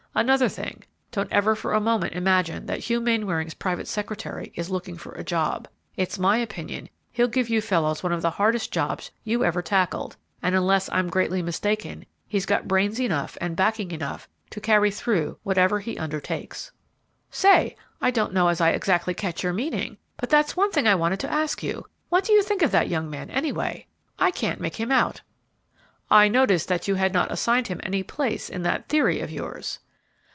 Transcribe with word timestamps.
Another 0.13 0.49
thing, 0.49 0.83
don't 1.13 1.31
ever 1.31 1.55
for 1.55 1.71
a 1.71 1.79
moment 1.79 2.11
imagine 2.11 2.65
that 2.65 2.79
Hugh 2.79 2.99
Mainwaring's 2.99 3.53
private 3.53 3.87
secretary 3.87 4.51
is 4.55 4.69
looking 4.69 4.97
for 4.97 5.13
a 5.13 5.23
job. 5.23 5.69
It's 5.95 6.19
my 6.19 6.35
opinion 6.37 6.89
he'll 7.13 7.29
give 7.29 7.47
you 7.47 7.61
fellows 7.61 8.03
one 8.03 8.11
of 8.11 8.21
the 8.21 8.31
hardest 8.31 8.73
jobs 8.73 9.11
you 9.23 9.45
ever 9.45 9.61
tackled; 9.61 10.17
and, 10.43 10.53
unless 10.53 10.89
I'm 10.91 11.09
greatly 11.09 11.41
mistaken, 11.41 12.05
he's 12.27 12.45
got 12.45 12.67
brains 12.67 12.99
enough 12.99 13.37
and 13.39 13.55
backing 13.55 13.91
enough 13.91 14.27
to 14.49 14.59
carry 14.59 14.91
through 14.91 15.37
whatever 15.43 15.79
he 15.79 15.97
undertakes." 15.97 16.73
"Say! 17.29 17.77
I 18.01 18.11
don't 18.11 18.33
know 18.33 18.49
as 18.49 18.59
I 18.59 18.71
exactly 18.71 19.13
catch 19.13 19.43
your 19.43 19.53
meaning; 19.53 19.97
but 20.17 20.29
that's 20.29 20.57
one 20.57 20.73
thing 20.73 20.87
I 20.87 20.95
wanted 20.95 21.21
to 21.21 21.31
ask 21.31 21.63
you. 21.63 21.85
What 22.09 22.25
do 22.25 22.33
you 22.33 22.43
think 22.43 22.61
of 22.63 22.71
that 22.71 22.89
young 22.89 23.09
man, 23.09 23.29
anyway? 23.29 23.87
I 24.19 24.31
can't 24.31 24.59
make 24.59 24.75
him 24.75 24.91
out." 24.91 25.21
"I 26.09 26.27
noticed 26.27 26.67
that 26.67 26.85
you 26.89 26.95
had 26.95 27.13
not 27.13 27.31
assigned 27.31 27.67
him 27.67 27.79
any 27.81 28.03
place 28.03 28.49
in 28.49 28.63
that 28.63 28.89
theory 28.89 29.21
of 29.21 29.31
yours." 29.31 29.79